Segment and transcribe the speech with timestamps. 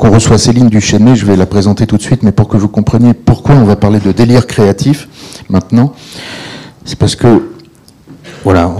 [0.00, 2.56] Donc on reçoit Céline Duchesnay, je vais la présenter tout de suite, mais pour que
[2.56, 5.06] vous compreniez pourquoi on va parler de délire créatif
[5.50, 5.92] maintenant,
[6.86, 7.50] c'est parce que,
[8.42, 8.74] voilà,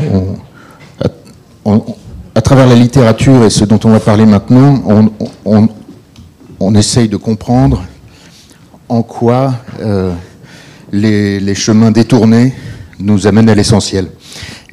[2.35, 4.83] à travers la littérature et ce dont on va parler maintenant,
[5.45, 7.85] on, essaye de comprendre
[8.89, 9.53] en quoi
[9.83, 10.15] euh,
[10.93, 12.55] les, chemins détournés
[12.99, 14.07] nous amènent à l'essentiel.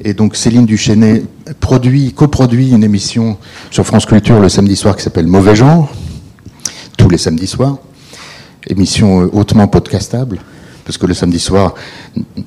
[0.02, 1.24] Et donc Céline Duchesnay
[1.60, 3.36] produit, coproduit une émission
[3.70, 5.92] sur France Culture le samedi soir qui s'appelle Mauvais genre,
[6.98, 7.78] tous les samedis soirs.
[8.66, 10.38] Émission euh, hautement podcastable,
[10.84, 11.74] parce que le samedi soir,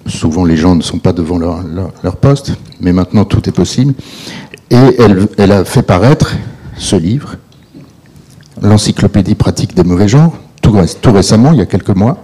[0.06, 3.96] souvent les gens ne sont pas devant leur, poste, mais maintenant tout est possible.
[4.70, 4.98] Et
[5.38, 6.36] elle, a fait paraître
[6.78, 7.38] ce livre,
[8.62, 10.72] L'encyclopédie pratique des mauvais genres, tout,
[11.12, 12.22] récemment, il y a quelques mois.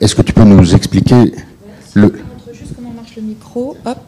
[0.00, 1.32] Est-ce que tu peux nous expliquer
[1.94, 2.12] le
[3.20, 3.76] micro.
[3.84, 3.98] Hop.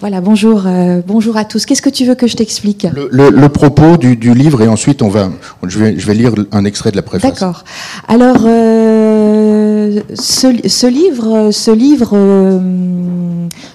[0.00, 1.66] Voilà, bonjour, euh, bonjour à tous.
[1.66, 2.86] Qu'est-ce que tu veux que je t'explique?
[2.92, 5.28] Le, propos du, livre et ensuite on va,
[5.66, 7.32] je vais, je vais lire un extrait de la préface.
[7.32, 7.64] D'accord.
[8.06, 12.60] Alors, euh, ce, livre, ce livre euh,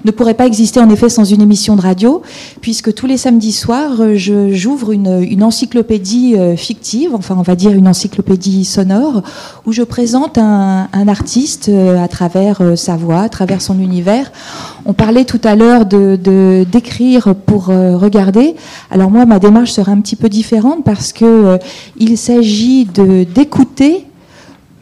[0.06, 2.22] ne pourrait pas exister en effet sans une émission de radio,
[2.62, 7.88] puisque tous les samedis soirs, j'ouvre une, une, encyclopédie fictive, enfin on va dire une
[7.88, 9.24] encyclopédie sonore,
[9.66, 14.32] où je présente un, un artiste à travers sa voix, à travers son univers.
[14.86, 18.56] On parlait tout à l'heure de d'écrire pour euh, regarder.
[18.92, 21.58] Alors moi, ma démarche serait un petit peu différente parce que euh,
[21.98, 24.06] il s'agit d'écouter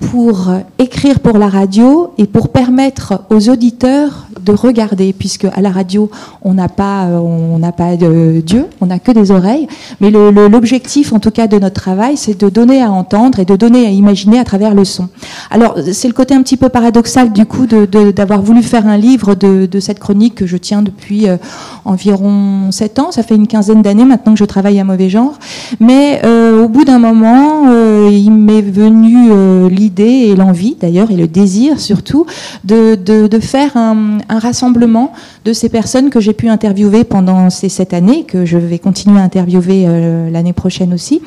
[0.09, 5.69] pour écrire pour la radio et pour permettre aux auditeurs de regarder, puisque à la
[5.69, 6.09] radio,
[6.41, 9.67] on n'a pas, on n'a pas de Dieu, on n'a que des oreilles.
[9.99, 13.55] Mais l'objectif, en tout cas, de notre travail, c'est de donner à entendre et de
[13.55, 15.09] donner à imaginer à travers le son.
[15.49, 19.35] Alors, c'est le côté un petit peu paradoxal, du coup, d'avoir voulu faire un livre
[19.35, 21.37] de, cette chronique que je tiens depuis euh,
[21.85, 23.11] environ sept ans.
[23.11, 25.33] Ça fait une quinzaine d'années maintenant que je travaille à mauvais genre.
[25.79, 29.29] Mais euh, au bout d'un moment, euh, il m'est venu
[29.69, 32.25] l'idée et l'envie d'ailleurs et le désir surtout
[32.63, 32.97] de,
[33.41, 35.11] faire un, un, rassemblement
[35.45, 39.19] de ces personnes que j'ai pu interviewer pendant ces sept années, que je vais continuer
[39.19, 41.21] à interviewer euh, l'année prochaine aussi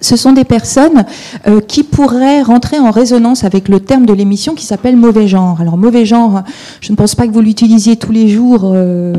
[0.00, 1.04] ce sont des personnes
[1.46, 5.60] euh, qui pourraient rentrer en résonance avec le terme de l'émission qui s'appelle mauvais genre.
[5.60, 6.42] Alors mauvais genre,
[6.80, 9.14] je ne pense pas que vous l'utilisiez tous les jours euh,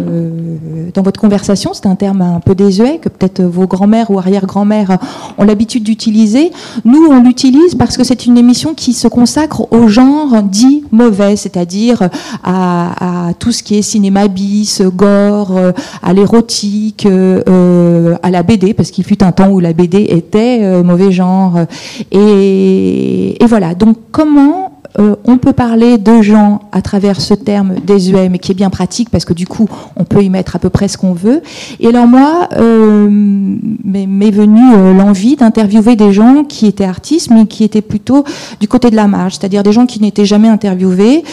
[0.94, 4.98] dans votre conversation, c'est un terme un peu désuet que peut-être vos grands-mères ou arrière-grands-mères
[5.38, 6.52] ont l'habitude d'utiliser.
[6.86, 11.36] Nous, on l'utilise parce que c'est une émission qui se consacre au genre dit mauvais,
[11.36, 12.10] c'est-à-dire
[12.44, 15.58] à, tout ce qui est cinéma bis, gore,
[16.02, 20.60] à l'érotique, euh, à la BD, parce qu'il fut un temps où la BD était
[20.84, 21.60] mauvais genre.
[22.12, 23.76] Et, et voilà.
[23.76, 28.52] Donc comment euh, on peut parler de gens à travers ce terme désuet, mais qui
[28.52, 30.98] est bien pratique parce que du coup, on peut y mettre à peu près ce
[30.98, 31.42] qu'on veut.
[31.80, 37.46] Et alors moi, euh, m'est venue euh, l'envie d'interviewer des gens qui étaient artistes, mais
[37.46, 38.24] qui étaient plutôt
[38.60, 41.24] du côté de la marge, c'est-à-dire des gens qui n'étaient jamais interviewés,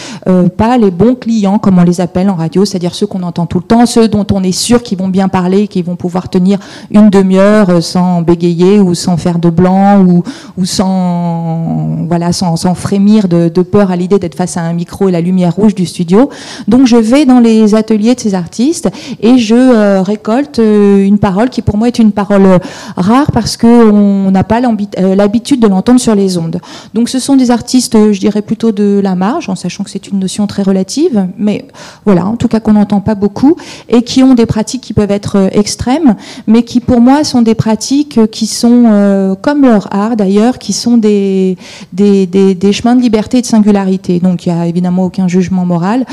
[0.56, 3.58] pas les bons clients comme on les appelle en radio, c'est-à-dire ceux qu'on entend tout
[3.58, 6.58] le temps, ceux dont on est sûr qu'ils vont bien parler, qu'ils vont pouvoir tenir
[6.90, 10.22] une demi-heure sans bégayer ou sans faire de blanc ou,
[10.64, 15.08] sans voilà sans, sans frémir de, de peur à l'idée d'être face à un micro
[15.08, 16.28] et la lumière rouge du studio.
[16.68, 21.18] Donc je vais dans les ateliers de ces artistes et je euh, récolte euh, une
[21.18, 22.58] parole qui pour moi est une parole euh,
[22.96, 26.60] rare parce qu'on n'a pas l'habitude de l'entendre sur les ondes.
[26.92, 30.08] Donc ce sont des artistes, je dirais plutôt de la marge, en sachant que c'est
[30.08, 31.66] une notion très relative, mais
[32.04, 33.56] voilà, en tout cas qu'on n'entend pas beaucoup,
[33.88, 36.16] et qui ont des pratiques qui peuvent être extrêmes,
[36.46, 40.96] mais qui pour moi sont des pratiques qui sont, comme leur art d'ailleurs, qui sont
[40.96, 41.56] des,
[42.72, 44.20] chemins de liberté de singularité.
[44.20, 46.04] Donc il n'y a évidemment aucun jugement moral,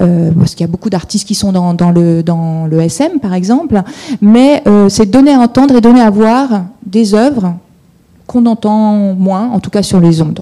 [0.00, 3.34] euh, parce qu'il y a beaucoup d'artistes qui sont dans, le, dans le SM, par
[3.34, 3.82] exemple.
[4.20, 7.54] Mais euh, c'est donner à entendre et donner à voir des œuvres
[8.26, 10.40] qu'on entend moins, en tout cas sur les ondes.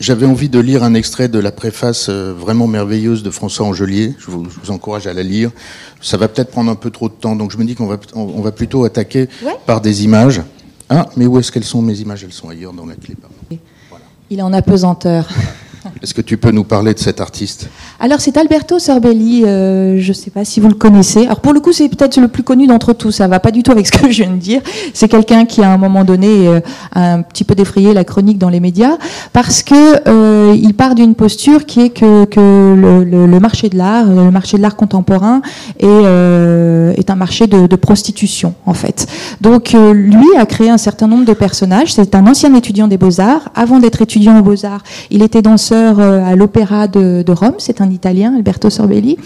[0.00, 4.14] J'avais envie de lire un extrait de la préface euh, vraiment merveilleuse de François Angelier.
[4.18, 5.50] Je vous, encourage à la lire.
[6.00, 7.98] Ça va peut-être prendre un peu trop de temps, donc je me dis qu'on va,
[8.14, 9.28] on, va plutôt attaquer
[9.66, 10.42] par des images.
[10.88, 12.24] Ah, mais où est-ce qu'elles sont mes images?
[12.24, 13.14] Elles sont ailleurs dans la clé.
[14.32, 15.28] Il est en apesanteur.
[16.02, 17.68] Est-ce que tu peux nous parler de cet artiste
[17.98, 21.24] Alors c'est Alberto Sorbelli, euh, je ne sais pas si vous le connaissez.
[21.24, 23.62] Alors pour le coup c'est peut-être le plus connu d'entre tous, ça va pas du
[23.62, 24.60] tout avec ce que je viens de dire.
[24.94, 26.60] C'est quelqu'un qui à un moment donné euh,
[26.92, 28.96] a un petit peu défrayé la chronique dans les médias
[29.32, 34.06] parce que euh, il part d'une posture qui est que, que le, marché de l'art,
[34.06, 35.42] le marché de l'art contemporain
[35.80, 39.06] est, est un marché de, de, prostitution en fait.
[39.40, 41.92] Donc lui a créé un certain nombre de personnages.
[41.94, 43.50] C'est un ancien étudiant des beaux-arts.
[43.54, 47.54] Avant d'être étudiant aux beaux-arts, il était danseur chanteur à l'Opéra de, Rome.
[47.58, 49.16] C'est un Italien, Alberto Sorbelli.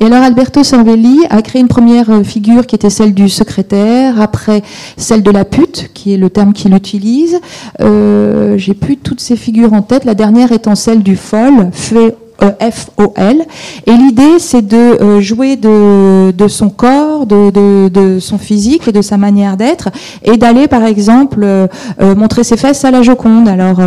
[0.00, 4.62] Et alors Alberto Sorbelli a créé une première figure qui était celle du secrétaire, après
[4.96, 7.40] celle de la pute, qui est le terme qu'il utilise.
[7.80, 10.04] J'ai plus toutes ces figures en tête.
[10.04, 13.44] La dernière étant celle du folle, fait F-O-L.
[13.86, 18.88] Et l'idée, c'est de euh, jouer de, de, son corps, de, de, de, son physique
[18.88, 19.90] et de sa manière d'être,
[20.22, 21.66] et d'aller, par exemple, euh,
[22.00, 23.80] euh, montrer ses fesses à la Joconde, alors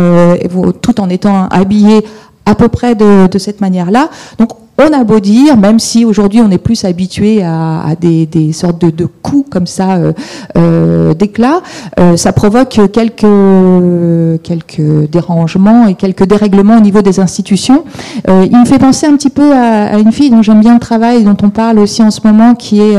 [0.80, 2.04] tout en étant habillé
[2.48, 4.08] à peu près de, cette manière-là.
[4.38, 8.80] Donc, on a beau dire, même si aujourd'hui on est plus habitué à, des, sortes
[8.80, 10.12] de, coups comme ça euh,
[10.56, 11.62] euh, d'éclat,
[11.98, 17.84] euh, ça provoque quelques, quelques dérangements et quelques dérèglements au niveau des institutions.
[18.28, 21.24] il me fait penser un petit peu à, une fille dont j'aime bien le travail,
[21.24, 22.96] dont on parle aussi en ce moment, qui est,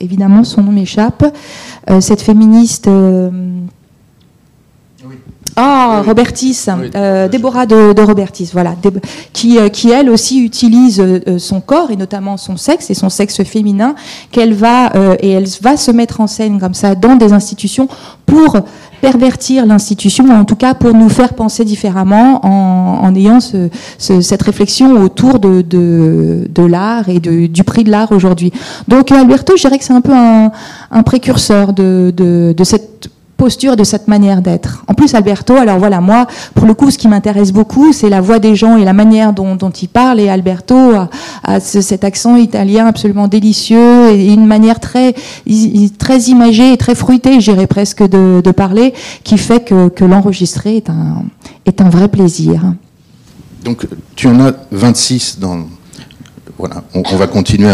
[0.00, 1.24] évidemment, son nom m'échappe,
[2.00, 2.88] cette féministe...
[5.60, 8.76] Ah, Robertis, euh, Déborah de, Robertis, voilà,
[9.32, 13.08] qui, euh, qui elle aussi utilise euh, son corps et notamment son sexe et son
[13.08, 13.96] sexe féminin,
[14.30, 17.88] qu'elle va et elle va se mettre en scène comme ça dans des institutions
[18.24, 18.56] pour
[19.00, 24.92] pervertir l'institution, ou en tout cas pour nous faire penser différemment en, ayant cette réflexion
[25.02, 28.52] autour de, de, l'art et du prix de l'art aujourd'hui.
[28.86, 30.52] Donc Alberto, je dirais que c'est un peu un,
[30.92, 34.84] un précurseur de, de cette posture de cette manière d'être.
[34.88, 38.20] En plus, Alberto, alors voilà, moi, pour le coup, ce qui m'intéresse beaucoup, c'est la
[38.20, 40.20] voix des gens et la manière dont, il parle.
[40.20, 40.74] Et Alberto
[41.44, 45.14] a, cet accent italien absolument délicieux et une manière très,
[45.98, 48.92] très imagée et très fruitée, j'irais presque, de, parler,
[49.22, 51.22] qui fait que, l'enregistrer est un,
[51.64, 52.74] est un vrai plaisir.
[53.64, 53.86] Donc,
[54.16, 55.66] tu en as 26 dans.
[56.58, 57.72] Voilà, on, va continuer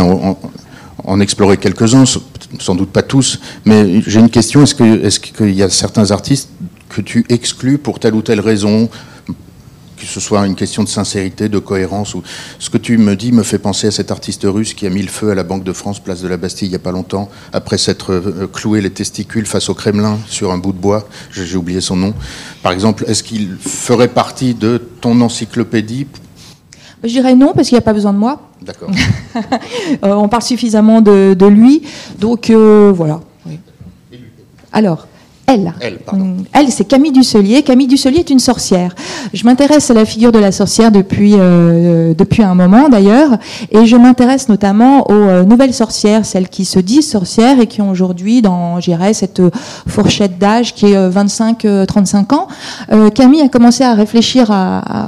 [1.03, 2.05] en explorer quelques-uns
[2.59, 4.63] sans doute pas tous, mais j'ai une question.
[4.63, 6.51] Est-ce qu'il y a certains artistes
[6.89, 8.89] que tu exclus pour telle ou telle raison
[9.97, 12.23] que ce soit une question de sincérité, de cohérence, ou
[12.59, 15.03] ce que tu me dis me fait penser à cet artiste russe qui a mis
[15.03, 16.93] le feu à la Banque de France, place de la Bastille, il n'y a pas
[16.93, 21.09] longtemps, après s'être euh, cloué les testicules face au Kremlin sur un bout de bois.
[21.31, 22.13] J'ai oublié son nom.
[22.63, 26.07] Par exemple, est-ce qu'il ferait partie de ton encyclopédie
[27.05, 28.41] Je dirais non, parce qu'il n'y a pas besoin de moi.
[28.63, 28.91] D'accord.
[30.05, 31.83] Euh, on parle suffisamment de, lui.
[32.21, 33.21] Donc euh, voilà.
[34.73, 35.09] Alors,
[35.47, 35.75] elle.
[36.13, 36.45] Mm.
[36.53, 37.63] Elle, c'est Camille Dusselier.
[37.63, 38.95] Camille Dusselier est une sorcière.
[39.33, 43.39] Je m'intéresse à la figure de la sorcière depuis, euh, depuis un moment d'ailleurs,
[43.71, 47.83] et je m'intéresse notamment aux euh, nouvelles sorcières, celles qui se disent sorcières et qui
[47.83, 49.43] ont aujourd'hui, dans, j'irais, cette
[49.87, 53.11] fourchette d'âge qui est 25-35 euh, ans.
[53.11, 54.51] Camille a commencé à réfléchir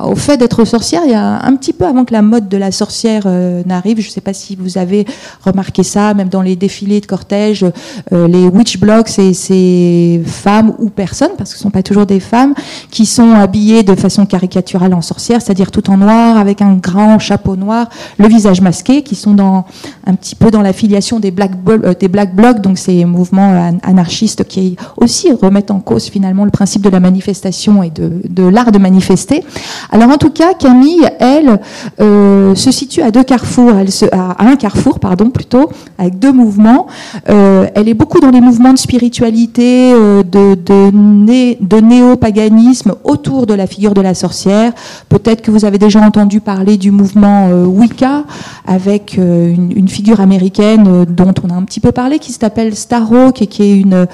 [0.04, 2.56] au fait d'être sorcière il y a un petit peu avant que la mode de
[2.56, 3.26] la sorcière
[3.66, 4.00] n'arrive.
[4.00, 5.06] Je ne sais pas si vous avez
[5.44, 7.64] remarqué ça, même dans les défilés de cortège,
[8.10, 12.06] les witch blocks et ces femmes ou personnes, parce que ce ne sont pas toujours
[12.06, 12.54] des femmes,
[12.90, 17.18] qui sont habillées de façon caricaturale en sorcière, c'est-à-dire tout en noir, avec un grand
[17.18, 17.88] chapeau noir,
[18.18, 19.64] le visage masqué, qui sont dans,
[20.06, 23.72] un petit peu dans la filiation des Black, euh, des black Blocs, donc ces mouvements
[23.82, 28.72] anarchistes qui aussi remettent en cause finalement le principe de la manifestation et de, l'art
[28.72, 29.44] de manifester.
[29.90, 31.60] Alors en tout cas, Camille, elle,
[32.00, 33.72] euh, se situe à deux carrefours,
[34.12, 36.86] à, un carrefour, pardon, plutôt, avec deux mouvements.
[37.28, 43.66] Euh, elle est beaucoup dans les mouvements de spiritualité, de, de, néo-paganisme autour de la
[43.66, 44.72] figure de la sorcière.
[45.08, 48.24] Peut-être que vous avez déjà entendu parler du mouvement euh, Wicca,
[48.66, 52.74] avec euh, une, figure américaine euh, dont on a un petit peu parlé, qui s'appelle
[52.74, 54.06] Starhawk, et qui est une,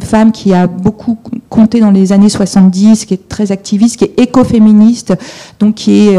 [0.00, 4.20] femme qui a beaucoup compté dans les années 70, qui est très activiste, qui est
[4.20, 5.14] écoféministe,
[5.60, 6.18] donc qui est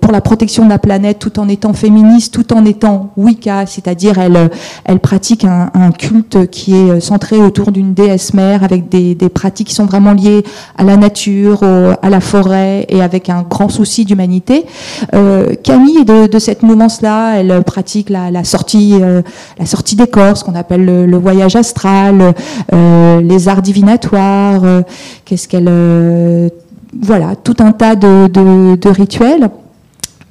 [0.00, 4.18] pour la protection de la planète tout en étant féministe, tout en étant Wicca, c'est-à-dire
[4.18, 9.74] elle, pratique un culte qui est centré autour d'une déesse mère avec des, pratiques qui
[9.74, 10.44] sont vraiment liées
[10.78, 14.64] à la nature, à la forêt et avec un grand souci d'humanité.
[15.14, 19.22] Euh, Camille de, de cette mouvance-là, elle pratique la, sortie, euh,
[19.58, 22.34] la sortie des corps, ce qu'on appelle le, voyage astral,
[22.72, 24.62] euh, les arts divinatoires.
[25.24, 25.70] Qu'est-ce qu'elle
[27.02, 29.50] voilà, tout un tas de, de rituels.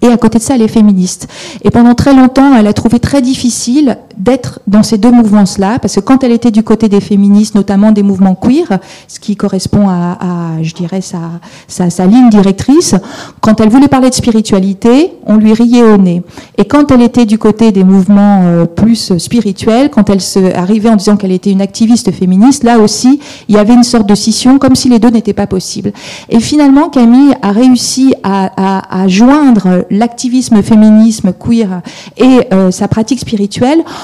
[0.02, 1.28] Et à côté de ça, elle est féministe.
[1.64, 5.96] Et pendant très longtemps, elle a trouvé très difficile d'être dans ces deux mouvements-là, parce
[5.96, 9.88] que quand elle était du côté des féministes, notamment des mouvements queer, ce qui correspond
[9.90, 11.20] à, je dirais, sa,
[11.68, 12.96] sa, sa, ligne directrice,
[13.42, 16.24] quand elle voulait parler de spiritualité, on lui riait au nez.
[16.58, 20.90] Et quand elle était du côté des mouvements euh, plus spirituels, quand elle se arrivait
[20.90, 24.16] en disant qu'elle était une activiste féministe, là aussi, il y avait une sorte de
[24.16, 25.92] scission, comme si les deux n'étaient pas possibles.
[26.30, 31.82] Et finalement, Camille a réussi à, à, à joindre l'activisme féminisme queer
[32.18, 33.84] et euh, sa pratique spirituelle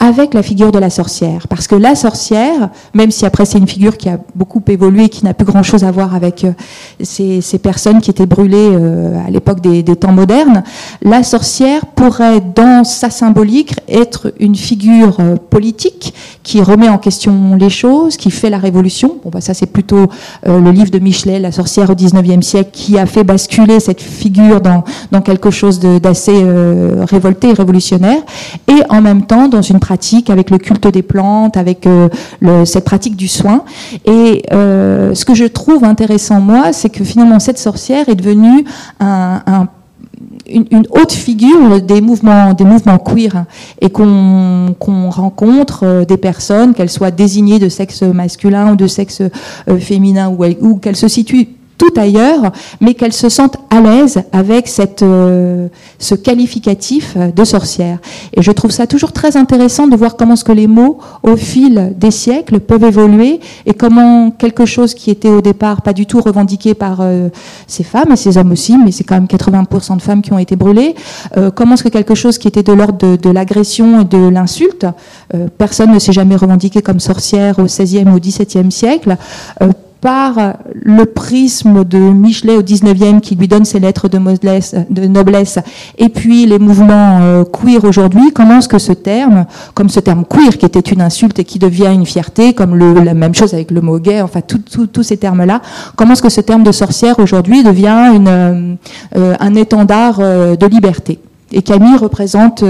[0.00, 1.46] avec la figure de la sorcière.
[1.46, 5.26] Parce que la sorcière, même si après c'est une figure qui a beaucoup évolué, qui
[5.26, 6.52] n'a plus grand-chose à voir avec euh,
[7.02, 10.62] ces, personnes qui étaient brûlées euh, à l'époque des, temps modernes,
[11.02, 17.56] la sorcière pourrait, dans sa symbolique, être une figure euh, politique qui remet en question
[17.56, 19.18] les choses, qui fait la révolution.
[19.22, 20.06] Bon, bah, ça c'est plutôt
[20.46, 24.62] le livre de Michelet, La sorcière au 19e siècle, qui a fait basculer cette figure
[24.62, 26.42] dans, dans quelque chose d'assez
[27.10, 28.22] révolté et révolutionnaire.
[28.68, 29.80] Et en même temps, dans une
[30.28, 32.08] avec le culte des plantes, avec euh,
[32.64, 33.64] cette pratique du soin.
[34.04, 38.64] Et euh, ce que je trouve intéressant, moi, c'est que finalement, cette sorcière est devenue
[39.00, 39.68] un, un
[40.52, 43.44] une, haute figure des mouvements, des mouvements queer
[43.80, 44.74] et qu'on
[45.10, 49.22] rencontre euh, des personnes, qu'elles soient désignées de sexe masculin ou de sexe
[49.78, 50.28] féminin
[50.60, 51.48] ou qu'elles se situent
[51.80, 55.68] tout ailleurs, mais qu'elles se sentent à l'aise avec cette, euh,
[55.98, 57.98] ce qualificatif de sorcière.
[58.36, 61.36] Et je trouve ça toujours très intéressant de voir comment ce que les mots, au
[61.36, 66.04] fil des siècles, peuvent évoluer et comment quelque chose qui était au départ pas du
[66.04, 67.30] tout revendiqué par euh,
[67.66, 70.38] ces femmes et ces hommes aussi, mais c'est quand même 80% de femmes qui ont
[70.38, 70.94] été brûlées,
[71.38, 74.84] euh, comment est-ce que quelque chose qui était de l'ordre de, l'agression et de l'insulte,
[75.56, 79.16] personne ne s'est jamais revendiqué comme sorcière au XVIe ou XVIIe siècle,
[80.00, 85.58] par le prisme de Michelet au 19e qui lui donne ses lettres de, noblesse
[85.98, 90.24] et puis les mouvements euh, queer aujourd'hui, comment est-ce que ce terme, comme ce terme
[90.24, 93.52] queer qui était une insulte et qui devient une fierté, comme le, la même chose
[93.52, 95.60] avec le mot gay, enfin tous ces termes-là,
[95.96, 98.74] comment est-ce que ce terme de sorcière aujourd'hui devient une, euh,
[99.16, 101.18] euh, un étendard de liberté?
[101.52, 102.62] Et Camille représente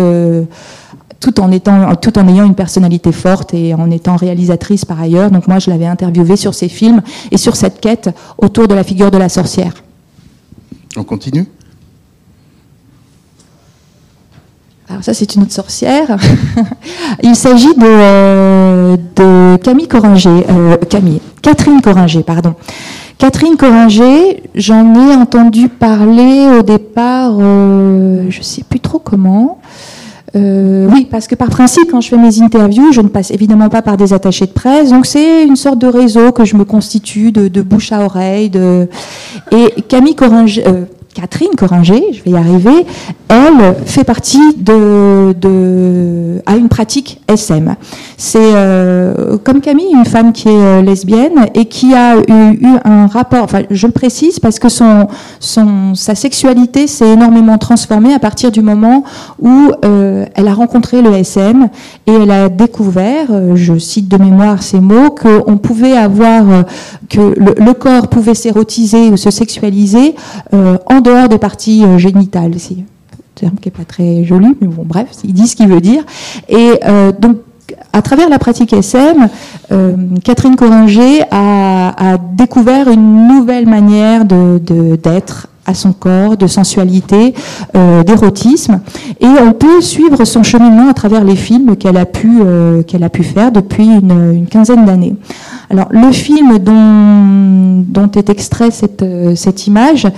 [1.20, 5.30] tout en, étant, tout en ayant une personnalité forte et en étant réalisatrice par ailleurs.
[5.30, 8.82] Donc moi, je l'avais interviewée sur ses films et sur cette quête autour de la
[8.82, 9.74] figure de la sorcière.
[10.96, 11.46] On continue?
[14.88, 16.16] Alors ça, c'est une autre sorcière.
[17.22, 22.54] Il s'agit de, euh, de, Camille Coringer, euh, Camille, Catherine Coringer, pardon.
[23.16, 29.60] Catherine Coringer, j'en ai entendu parler au départ, euh, je ne sais plus trop comment.
[30.36, 33.68] Euh, oui, parce que par principe, quand je fais mes interviews, je ne passe évidemment
[33.68, 34.90] pas par des attachés de presse.
[34.90, 38.48] Donc c'est une sorte de réseau que je me constitue de, bouche à oreille.
[38.50, 38.88] De...
[39.50, 42.86] Et Camille Coringer, euh, Catherine Coringer, je vais y arriver,
[43.28, 45.34] elle fait partie de,
[46.46, 47.74] à une pratique SM.
[48.16, 53.08] C'est euh, comme Camille, une femme qui est euh, lesbienne et qui a eu, un
[53.08, 53.42] rapport.
[53.42, 55.08] Enfin, je le précise parce que son,
[55.40, 59.02] sa sexualité s'est énormément transformée à partir du moment
[59.40, 61.68] où euh, elle a rencontré le SM
[62.06, 66.44] et elle a découvert, je cite de mémoire ces mots, qu'on pouvait avoir
[67.08, 70.14] que le, le corps pouvait s'érotiser ou se sexualiser
[70.52, 72.52] en dehors des parties euh, génitales.
[72.58, 72.84] C'est un
[73.34, 76.02] terme qui n'est pas très joli, mais bon, bref, il dit ce qu'il veut dire.
[76.48, 77.36] Et euh, donc,
[77.92, 79.28] à travers la pratique SM,
[79.72, 87.34] euh, Catherine Coringer a, découvert une nouvelle manière d'être à son corps, de sensualité,
[88.06, 88.80] d'érotisme.
[89.20, 92.42] Et on peut suivre son cheminement à travers les films qu'elle a, pu,
[93.22, 95.14] faire depuis une quinzaine d'années.
[95.70, 99.04] Alors, le film dont, dont est extrait cette,
[99.36, 100.08] cette image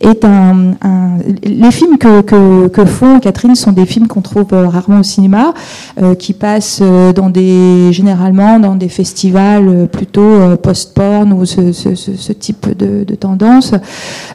[0.00, 4.52] est un, un les films que, que, que, font Catherine sont des films qu'on trouve
[4.52, 5.52] rarement au cinéma,
[6.00, 6.82] euh, qui passent
[7.14, 13.14] dans des, généralement dans des festivals plutôt post-porn ou ce, ce, ce, type de, de
[13.14, 13.74] tendance.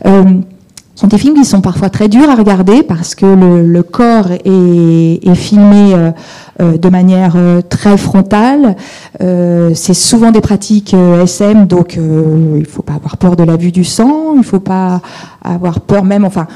[0.05, 0.23] Euh,
[0.95, 5.35] sont des films qui sont parfois très durs à regarder parce que le, corps est,
[5.35, 6.11] filmé euh,
[6.61, 8.77] euh, de manière euh, très frontale.
[9.19, 13.71] C'est souvent des pratiques SM, donc il ne faut pas avoir peur de la vue
[13.71, 15.01] du sang, il ne faut pas
[15.43, 16.47] avoir peur même, enfin,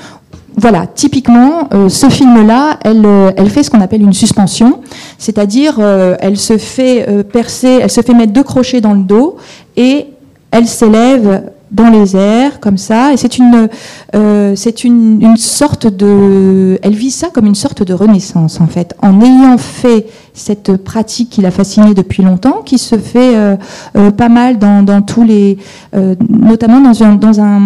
[0.56, 3.06] voilà, typiquement, ce film-là, elle,
[3.38, 4.82] elle fait ce qu'on appelle une suspension,
[5.18, 5.80] c'est-à-dire
[6.20, 9.38] elle se fait percer, elle se fait mettre deux crochets dans le dos
[9.78, 10.08] et
[10.52, 13.14] elle s'élève dans les airs, comme ça.
[13.14, 13.70] Et c'est une,
[14.16, 16.80] euh, c'est une, sorte de.
[16.82, 21.30] Elle vit ça comme une sorte de renaissance, en fait, en ayant fait cette pratique
[21.30, 23.56] qui l'a fascinée depuis longtemps, qui se fait euh,
[23.96, 25.58] euh, pas mal dans, dans tous les.
[25.94, 27.62] Notamment dans, dans, un,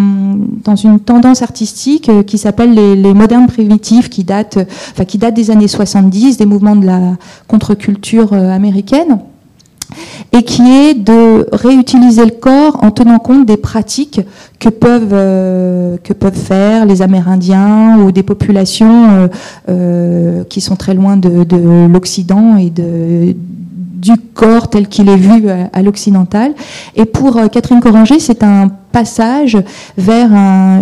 [0.63, 4.57] dans une tendance artistique qui s'appelle les, les, modernes primitifs, qui date,
[4.91, 6.99] enfin, qui date des années 70, des mouvements de la
[7.47, 9.19] contre-culture américaine
[10.31, 14.21] et qui est de réutiliser le corps en tenant compte des pratiques
[14.59, 15.97] que peuvent, euh,
[16.33, 19.27] faire les Amérindiens ou des populations euh,
[19.69, 25.49] euh, qui sont très loin de, de l'Occident et du corps tel qu'il est vu
[25.49, 26.53] à, à l'occidental.
[26.95, 29.57] Et pour Catherine Coranger, c'est un passage
[29.97, 30.29] vers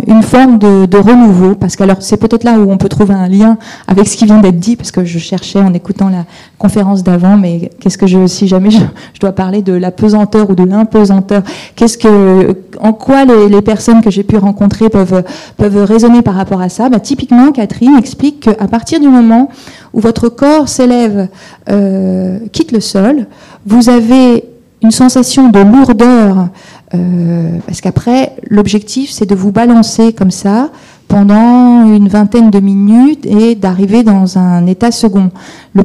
[0.06, 1.56] une forme de, renouveau.
[1.56, 4.26] Parce que alors c'est peut-être là où on peut trouver un lien avec ce qui
[4.26, 6.26] vient d'être dit, parce que je cherchais en écoutant la
[6.60, 8.80] conférence d'avant, mais qu'est-ce que je, si jamais je,
[9.20, 11.42] dois parler de la pesanteur ou de l'impesanteur,
[11.76, 15.24] qu'est-ce que, en quoi les, personnes que j'ai pu rencontrer peuvent
[15.58, 16.90] peuvent raisonner par rapport à ça?
[16.90, 19.50] Bah, Typiquement, Catherine explique qu'à partir du moment
[19.94, 21.30] où votre corps s'élève,
[21.70, 23.28] euh, quitte le sol,
[23.66, 24.46] vous avez
[24.84, 26.50] une sensation de lourdeur,
[26.94, 30.70] euh, parce qu'après, l'objectif, c'est de vous balancer comme ça
[31.08, 35.32] pendant une vingtaine de minutes et d'arriver dans un état second.
[35.74, 35.84] Le,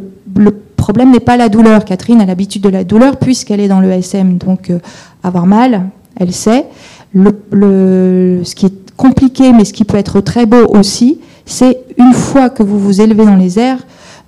[0.76, 1.84] problème n'est pas la douleur.
[1.84, 4.38] Catherine a l'habitude de la douleur puisqu'elle est dans le SM.
[4.38, 4.78] Donc, euh,
[5.24, 6.66] avoir mal, elle sait.
[7.12, 12.12] Le, ce qui est compliqué, mais ce qui peut être très beau aussi, c'est une
[12.12, 13.78] fois que vous vous élevez dans les airs,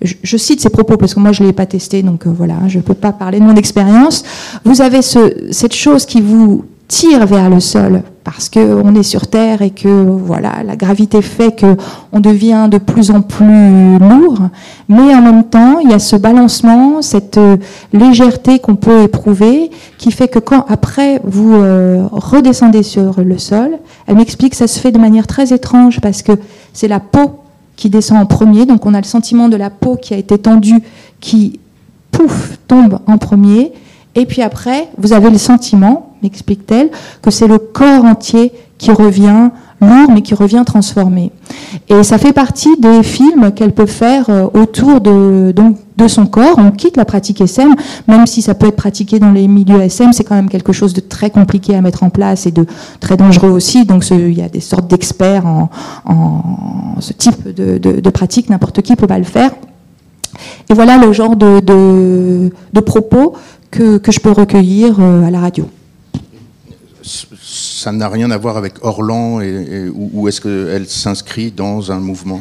[0.02, 2.54] je, cite ces propos parce que moi je ne l'ai pas testé, donc euh, voilà,
[2.68, 4.24] je ne peux pas parler de mon expérience.
[4.64, 9.26] Vous avez ce, cette chose qui vous tire vers le sol parce qu'on est sur
[9.26, 11.76] Terre et que voilà, la gravité fait que
[12.12, 14.38] on devient de plus en plus lourd,
[14.88, 17.56] mais en même temps, il y a ce balancement, cette euh,
[17.92, 23.78] légèreté qu'on peut éprouver, qui fait que quand après vous euh, redescendez sur le sol,
[24.06, 26.32] elle m'explique que ça se fait de manière très étrange parce que
[26.72, 27.40] c'est la peau
[27.78, 28.66] qui descend en premier.
[28.66, 30.82] Donc on a le sentiment de la peau qui a été tendue,
[31.20, 31.60] qui,
[32.10, 33.72] pouf, tombe en premier.
[34.14, 36.90] Et puis après, vous avez le sentiment, m'explique-t-elle,
[37.22, 41.32] que c'est le corps entier qui revient lourd, mais qui revient transformé.
[41.88, 46.26] Et ça fait partie des films qu'elle peut faire euh, autour de, donc, de son
[46.26, 46.56] corps.
[46.58, 47.74] On quitte la pratique SM,
[48.06, 50.94] même si ça peut être pratiqué dans les milieux SM, c'est quand même quelque chose
[50.94, 52.66] de très compliqué à mettre en place et de
[53.00, 53.84] très dangereux aussi.
[53.84, 55.70] Donc il y a des sortes d'experts en,
[57.00, 59.50] ce type de, pratique, n'importe qui peut pas le faire.
[60.70, 62.50] Et voilà le genre de,
[62.84, 63.34] propos
[63.70, 65.68] que, je peux recueillir euh, à la radio
[67.08, 72.40] ça n'a rien à voir avec Orlan et, ou, est-ce qu'elle s'inscrit dans un mouvement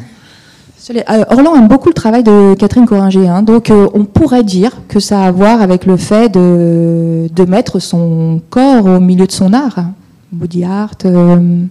[0.90, 3.42] euh, Orlan aime beaucoup le travail de Catherine Coringer, hein.
[3.42, 7.44] donc euh, on pourrait dire que ça a à voir avec le fait de, de
[7.44, 9.80] mettre son corps au milieu de son art.
[10.32, 11.64] Body art, euh,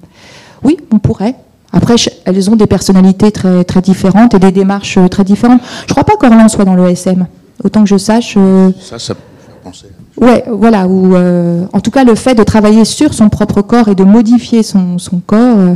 [0.64, 1.36] oui, on pourrait.
[1.72, 5.62] Après, elles ont des personnalités très, très différentes et des démarches très différentes.
[5.82, 7.26] Je ne crois pas qu'Orlan soit dans le SM,
[7.64, 8.38] autant que je sache.
[8.80, 9.22] Ça, ça peut
[9.64, 9.88] penser.
[10.20, 10.88] Ouais, voilà.
[10.88, 14.04] Ou euh, en tout cas, le fait de travailler sur son propre corps et de
[14.04, 15.76] modifier son, son corps, euh,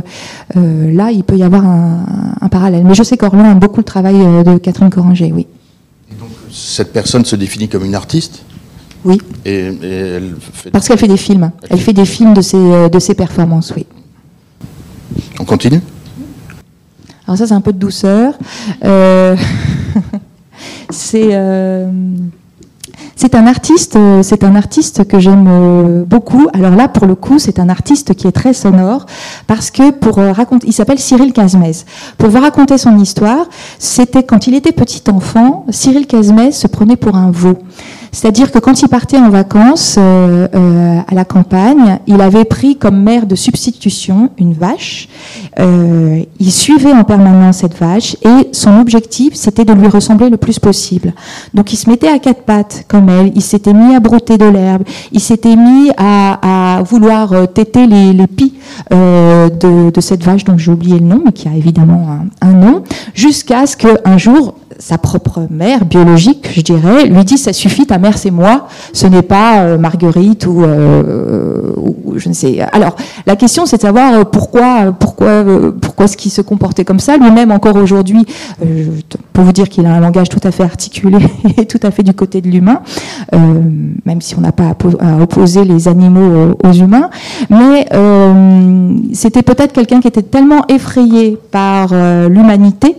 [0.56, 2.04] euh là, il peut y avoir un,
[2.40, 2.84] un, parallèle.
[2.84, 5.46] Mais je sais qu'Orlan aime beaucoup le travail de Catherine Coranger, oui.
[6.10, 8.42] Et donc, cette personne se définit comme une artiste?
[9.04, 9.18] Oui.
[9.44, 11.52] Et, et elle fait Parce qu'elle fait des films.
[11.62, 13.86] Elle, elle fait, fait des films de ses, de ses performances, oui.
[15.38, 15.80] On continue?
[17.26, 18.34] Alors ça, c'est un peu de douceur.
[20.90, 21.32] c'est
[23.16, 26.48] c'est un artiste, euh, c'est un artiste que j'aime euh, beaucoup.
[26.54, 29.06] Alors là, pour le coup, c'est un artiste qui est très sonore
[29.46, 31.84] parce que pour euh, raconter, il s'appelle Cyril Casmez.
[32.18, 33.46] Pour vous raconter son histoire,
[33.78, 37.58] c'était quand il était petit enfant, Cyril Casmez se prenait pour un veau.
[38.12, 42.76] C'est-à-dire que quand il partait en vacances euh, euh, à la campagne, il avait pris
[42.76, 45.08] comme mère de substitution une vache.
[45.58, 50.36] Euh, il suivait en permanence cette vache et son objectif, c'était de lui ressembler le
[50.36, 51.14] plus possible.
[51.54, 54.46] Donc il se mettait à quatre pattes comme elle, il s'était mis à brouter de
[54.46, 58.54] l'herbe, il s'était mis à, à vouloir euh, téter les, les pis
[58.92, 62.08] euh, de, de, cette vache dont j'ai oublié le nom, mais qui a évidemment
[62.42, 62.82] un, un nom,
[63.14, 67.98] jusqu'à ce qu'un jour, sa propre mère biologique, je dirais, lui dit ça suffit, ta
[67.98, 72.60] mère c'est moi, ce n'est pas euh, Marguerite euh, ou, je ne sais.
[72.72, 75.44] Alors la question c'est de savoir pourquoi pourquoi
[75.80, 77.16] pourquoi est-ce qu'il se comportait comme ça.
[77.16, 78.26] Lui-même encore aujourd'hui,
[79.32, 81.18] pour vous dire qu'il a un langage tout à fait articulé
[81.56, 82.80] et tout à fait du côté de l'humain,
[83.32, 87.10] même si on n'a pas à, opposer les animaux aux, humains,
[87.50, 87.86] mais
[89.12, 91.92] c'était peut-être quelqu'un qui était tellement effrayé par
[92.28, 92.96] l'humanité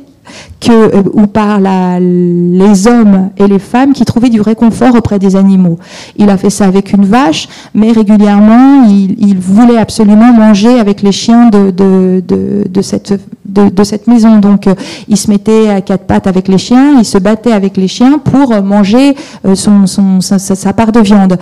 [0.70, 5.78] euh, ou par les hommes et les femmes qui trouvaient du réconfort auprès des animaux.
[6.18, 11.12] Il a fait ça avec une vache, mais régulièrement, il, voulait absolument manger avec les
[11.12, 12.24] chiens de,
[12.82, 14.40] cette, maison.
[14.40, 14.76] Donc, euh,
[15.08, 18.20] il se mettait à quatre pattes avec les chiens, il se battait avec les chiens
[18.20, 21.38] pour manger euh, sa, part de viande.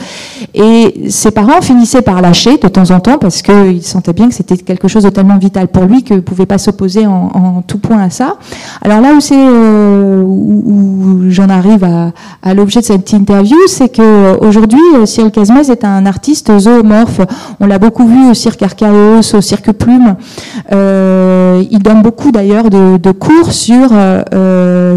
[0.54, 4.34] Et ses parents finissaient par lâcher de temps en temps parce qu'ils sentaient bien que
[4.34, 7.78] c'était quelque chose de vital pour lui qu'il ne pouvait pas s'opposer en, en tout
[7.78, 8.38] point à ça.
[8.82, 14.80] Alors là, où c'est où, j'en arrive à, l'objet de cette interview, c'est que aujourd'hui
[15.06, 17.22] Cyril Casmez est un artiste zoomorphe.
[17.60, 20.16] On l'a beaucoup vu au cirque Archaos, au cirque Plume.
[20.72, 23.90] il donne beaucoup d'ailleurs de, cours sur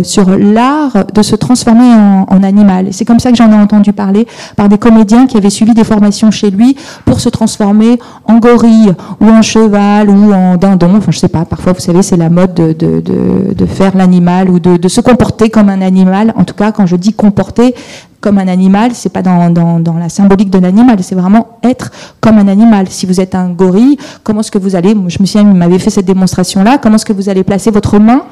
[0.03, 1.93] sur l'art de se transformer
[2.29, 2.89] en, animal.
[2.91, 5.85] C'est comme ça que j'en ai entendu parler par des comédiens qui avaient suivi des
[5.85, 10.97] formations chez lui pour se transformer en gorille ou en cheval ou en dindon.
[10.97, 11.45] Enfin, je sais pas.
[11.45, 15.01] Parfois, vous savez, c'est la mode de, de, de, de faire l'animal ou de, se
[15.01, 16.33] comporter comme un animal.
[16.37, 17.75] En tout cas, quand je dis comporter
[18.21, 21.91] comme un animal, c'est pas dans, dans, dans, la symbolique de l'animal, c'est vraiment être
[22.21, 22.87] comme un animal.
[22.89, 25.79] Si vous êtes un gorille, comment est-ce que vous allez, je me souviens, il m'avait
[25.79, 28.23] fait cette démonstration-là, comment est-ce que vous allez placer votre main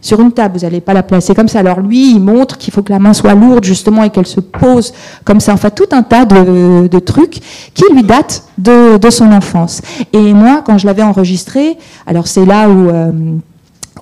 [0.00, 0.58] sur une table?
[0.58, 1.60] Vous n'allez pas la placer comme ça.
[1.60, 4.40] Alors lui, il montre qu'il faut que la main soit lourde justement et qu'elle se
[4.40, 4.92] pose
[5.24, 5.52] comme ça.
[5.52, 7.40] Enfin, tout un tas de, de trucs
[7.74, 9.80] qui lui datent de, de, son enfance.
[10.12, 12.88] Et moi, quand je l'avais enregistré, alors c'est là où...
[12.90, 13.12] Euh,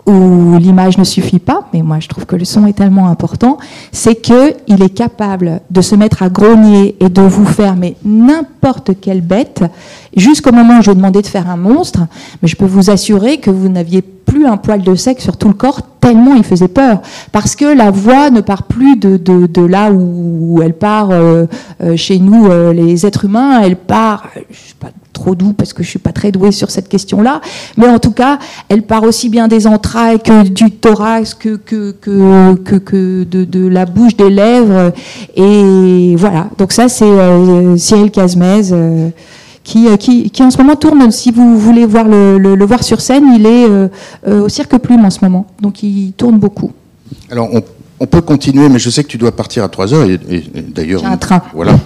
[0.07, 3.59] où l'image ne suffit pas, mais moi je trouve que le son est tellement important,
[3.91, 7.97] c'est que il est capable de se mettre à grogner et de vous faire mais
[8.05, 9.65] n'importe quelle bête,
[10.17, 12.01] jusqu'au moment où je demandé de faire un monstre,
[12.43, 15.49] mais je peux vous assurer que vous n'aviez plus un poil de sec sur tout
[15.49, 17.01] le corps tellement il faisait peur,
[17.33, 21.47] parce que la voix ne part plus de là où elle part euh,
[21.83, 25.73] euh, chez nous euh, les êtres humains, elle part, je sais pas trop doux parce
[25.73, 27.41] que je suis pas très douée sur cette question-là,
[27.79, 31.93] mais en tout cas, elle part aussi bien des entrailles que du thorax, que que
[31.93, 34.93] que que, de, la bouche, des lèvres,
[35.35, 36.51] et voilà.
[36.59, 38.73] Donc ça, c'est euh, Cyril Casmez.
[38.73, 39.09] Euh,
[39.63, 43.01] qui, euh, qui, qui, en ce moment tourne, si vous voulez voir le, voir sur
[43.01, 43.67] scène, il est
[44.31, 46.71] au Cirque Plume en ce moment, donc il tourne beaucoup.
[47.31, 47.63] Alors on
[48.05, 50.05] on peut continuer, mais je sais que tu dois partir à 3 heures.
[50.05, 51.41] Et, et, et d'ailleurs, un train.
[51.55, 51.79] Voilà,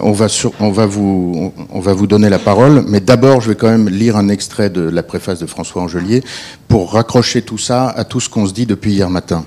[0.00, 2.82] on va, sur, on, va vous, on, va vous donner la parole.
[2.88, 6.22] Mais d'abord, je vais quand même lire un extrait de la préface de François Angelier
[6.66, 9.44] pour raccrocher tout ça à tout ce qu'on se dit depuis hier matin.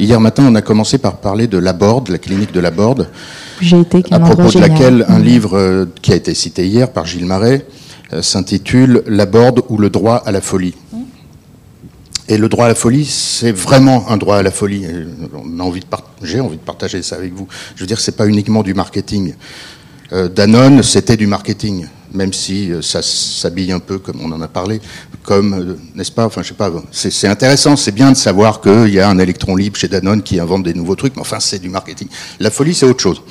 [0.00, 3.08] Hier matin, on a commencé par parler de Laborde, la clinique de Laborde,
[3.62, 7.26] été, à propos de laquelle un livre euh, qui a été cité hier par Gilles
[7.26, 7.64] Marais
[8.12, 10.74] euh, s'intitule Laborde ou le droit à la folie.
[12.30, 14.86] Et le droit à la folie, c'est vraiment un droit à la folie.
[15.58, 15.82] Envie
[16.22, 17.48] j'ai envie de partager ça avec vous.
[17.74, 19.34] Je veux dire, c'est pas uniquement du marketing.
[20.12, 24.40] Euh, Danone, c'était du marketing, même si euh, ça s'habille un peu, comme on en
[24.42, 24.80] a parlé,
[25.24, 26.24] comme, euh, n'est-ce pas?
[26.24, 26.70] Enfin, je sais pas.
[26.92, 30.38] C'est intéressant, c'est bien de savoir qu'il y a un électron libre chez Danone qui
[30.38, 32.06] invente des nouveaux trucs, mais enfin, c'est du marketing.
[32.38, 33.22] La folie, c'est autre chose.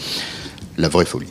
[0.78, 1.28] La vraie folie.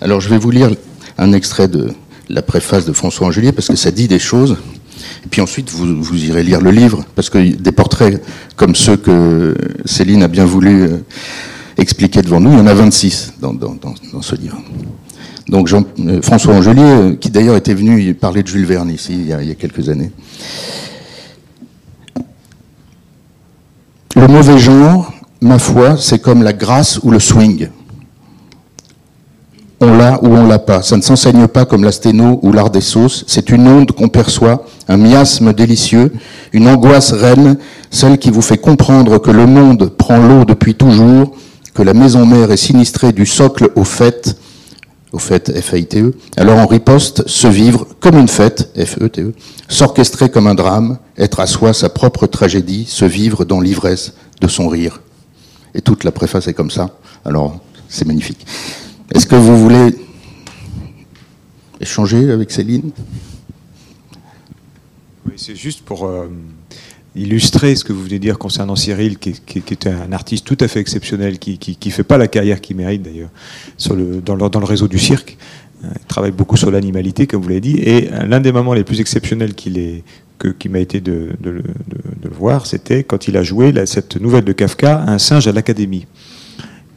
[0.00, 0.70] Alors, je vais vous lire
[1.18, 1.92] un extrait de
[2.30, 4.56] la préface de François Angelier parce que ça dit des choses
[5.24, 8.22] et puis ensuite, vous, irez lire le livre, parce que des portraits
[8.56, 10.98] comme ceux que Céline a bien voulu euh,
[11.78, 13.74] expliquer devant nous, il y en a 26 dans, dans,
[14.20, 14.58] ce livre.
[15.48, 19.12] Donc Jean, euh, François Angelier, euh, qui d'ailleurs était venu parler de Jules Verne ici
[19.12, 20.10] il y a quelques années.
[24.14, 27.68] Le mauvais genre, ma foi, c'est comme la grâce ou le swing
[29.82, 30.82] on l'a ou on l'a pas.
[30.82, 33.24] Ça ne s'enseigne pas comme la sténo ou l'art des sauces.
[33.26, 36.12] C'est une onde qu'on perçoit, un miasme délicieux,
[36.52, 37.58] une angoisse reine,
[37.90, 41.36] celle qui vous fait comprendre que le monde prend l'eau depuis toujours,
[41.74, 44.36] que la maison mère est sinistrée du socle au fait,
[45.12, 46.14] au fait F-A-I-T-E.
[46.36, 49.34] Alors en riposte, se vivre comme une fête, F-E-T-E,
[49.68, 54.48] s'orchestrer comme un drame, être à soi sa propre tragédie, se vivre dans l'ivresse de
[54.48, 55.00] son rire.
[55.74, 56.90] Et toute la préface est comme ça.
[57.24, 58.46] Alors, c'est magnifique.
[59.14, 59.94] Est-ce que vous voulez
[61.80, 62.92] échanger avec Céline?
[65.26, 66.28] Oui, c'est juste pour euh,
[67.14, 70.68] illustrer ce que vous venez de dire concernant Cyril, qui, est un artiste tout à
[70.68, 73.28] fait exceptionnel, qui ne fait pas la carrière qu'il mérite d'ailleurs
[74.24, 75.36] dans le, dans le réseau du cirque.
[75.84, 79.00] Il travaille beaucoup sur l'animalité, comme vous l'avez dit, et l'un des moments les plus
[79.00, 80.02] exceptionnels qu'il
[80.58, 84.52] qui m'a été de, de, le voir, c'était quand il a joué cette nouvelle de
[84.52, 86.06] Kafka, Un singe à l'académie,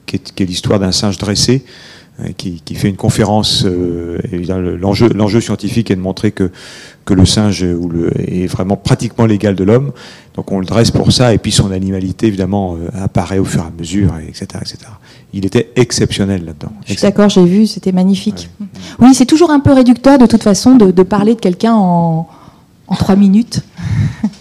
[0.08, 1.64] qui est l'histoire d'un singe dressé
[2.38, 3.64] qui, qui, fait une conférence.
[3.66, 4.20] Euh,
[4.80, 6.52] L'enjeu l'enjeu scientifique est de montrer que,
[7.04, 9.92] que le singe ou le, est vraiment pratiquement l'égal de l'homme.
[10.36, 13.62] Donc on le dresse pour ça, et puis son animalité, évidemment, euh, apparaît au fur
[13.62, 14.46] et à mesure, etc.
[14.62, 14.78] etc.
[15.34, 16.72] Il était exceptionnel là-dedans.
[16.86, 18.50] Je suis d'accord, j'ai vu, c'était magnifique.
[18.60, 18.68] Ouais.
[19.00, 22.28] Oui, c'est toujours un peu réducteur, de toute façon, de, de parler de quelqu'un en,
[22.88, 23.62] en trois minutes.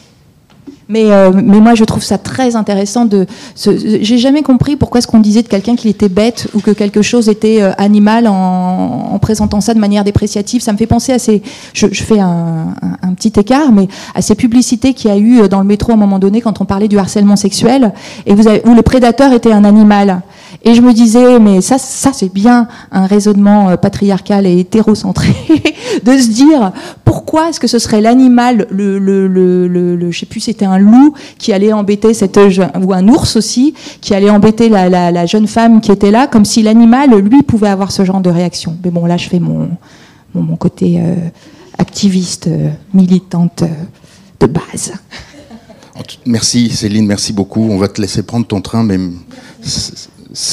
[0.89, 3.07] Mais, euh, mais moi, je trouve ça très intéressant.
[3.07, 6.71] De, j'ai jamais compris pourquoi est-ce qu'on disait de quelqu'un qu'il était bête ou que
[6.71, 10.61] quelque chose était euh, animal en, en, présentant ça de manière dépréciative.
[10.61, 11.43] Ça me fait penser à ces,
[11.73, 15.19] je, je fais un, un, un, petit écart, mais à ces publicités qu'il y a
[15.19, 17.93] eu dans le métro à un moment donné quand on parlait du harcèlement sexuel
[18.27, 20.23] et vous avez, où le prédateur était un animal.
[20.63, 25.29] Et je me disais, mais ça, ça c'est bien un raisonnement euh, patriarcal et hétérocentré
[26.03, 26.73] de se dire
[27.05, 31.53] pourquoi est-ce que ce serait l'animal, le, le, le, sais plus, c'était un loup qui
[31.53, 32.39] allait embêter cette
[32.83, 36.63] ou un ours aussi qui allait embêter la, jeune femme qui était là, comme si
[36.63, 38.77] l'animal lui pouvait avoir ce genre de réaction.
[38.85, 39.69] Mais bon, là, je fais mon
[40.35, 41.15] mon, mon côté euh,
[41.79, 43.69] activiste, euh, militante euh,
[44.41, 44.93] de base.
[46.27, 47.63] Merci Céline, merci beaucoup.
[47.63, 48.99] On va te laisser prendre ton train, mais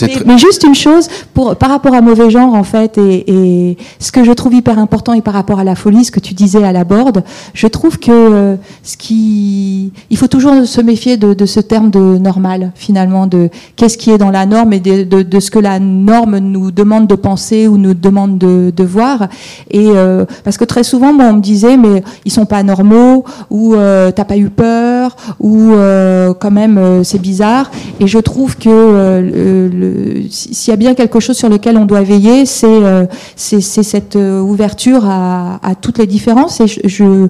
[0.01, 3.77] mais, mais, juste une chose, pour, par rapport à mauvais genre, en fait, et, et,
[3.99, 6.33] ce que je trouve hyper important, et par rapport à la folie, ce que tu
[6.33, 11.17] disais à la borde, je trouve que euh, ce qui, il faut toujours se méfier
[11.17, 14.79] de, de, ce terme de normal, finalement, de qu'est-ce qui est dans la norme et
[14.79, 18.71] de, de, de, ce que la norme nous demande de penser ou nous demande de,
[18.75, 19.27] de voir.
[19.69, 23.25] Et euh, parce que très souvent, moi, on me disait, mais ils sont pas normaux,
[23.49, 27.71] ou euh, t'as pas eu peur, ou euh, quand même euh, c'est bizarre.
[27.99, 29.70] Et je trouve que
[30.29, 33.05] s'il y a bien quelque chose sur lequel on doit veiller, c'est euh,
[33.35, 36.59] cette euh, ouverture à, toutes les différences.
[36.61, 37.27] Et je,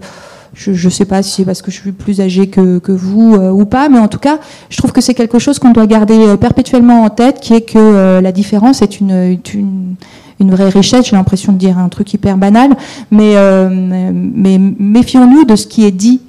[0.67, 3.65] ne sais pas si c'est parce que je suis plus âgée que, vous euh, ou
[3.65, 7.03] pas, mais en tout cas, je trouve que c'est quelque chose qu'on doit garder perpétuellement
[7.03, 9.97] en tête, qui est que la différence est une
[10.39, 11.07] vraie richesse.
[11.07, 12.75] J'ai l'impression de dire un truc hyper banal,
[13.09, 13.35] mais,
[13.69, 16.21] mais méfions-nous de ce qui est dit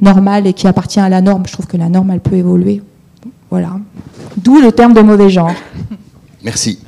[0.00, 1.44] normal et qui appartient à la norme.
[1.46, 2.82] Je trouve que la norme, elle peut évoluer.
[3.50, 3.72] Voilà.
[4.36, 5.54] D'où le terme de mauvais genre.
[6.44, 6.78] Merci.